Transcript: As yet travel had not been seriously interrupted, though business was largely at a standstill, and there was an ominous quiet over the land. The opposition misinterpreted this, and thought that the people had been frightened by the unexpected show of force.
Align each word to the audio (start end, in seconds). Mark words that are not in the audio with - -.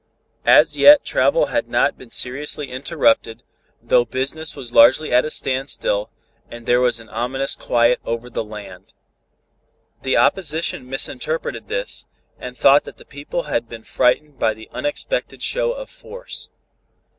As 0.47 0.75
yet 0.77 1.05
travel 1.05 1.45
had 1.53 1.69
not 1.69 1.95
been 1.95 2.09
seriously 2.09 2.71
interrupted, 2.71 3.43
though 3.83 4.03
business 4.03 4.55
was 4.55 4.73
largely 4.73 5.13
at 5.13 5.25
a 5.25 5.29
standstill, 5.29 6.09
and 6.49 6.65
there 6.65 6.81
was 6.81 6.99
an 6.99 7.07
ominous 7.09 7.55
quiet 7.55 7.99
over 8.03 8.27
the 8.27 8.43
land. 8.43 8.93
The 10.01 10.17
opposition 10.17 10.89
misinterpreted 10.89 11.67
this, 11.67 12.07
and 12.39 12.57
thought 12.57 12.85
that 12.85 12.97
the 12.97 13.05
people 13.05 13.43
had 13.43 13.69
been 13.69 13.83
frightened 13.83 14.39
by 14.39 14.55
the 14.55 14.71
unexpected 14.73 15.43
show 15.43 15.71
of 15.73 15.87
force. 15.87 16.49